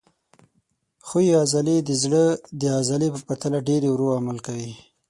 [1.07, 2.23] ښویې عضلې د زړه
[2.61, 4.71] د عضلې په پرتله ډېر ورو عمل کوي.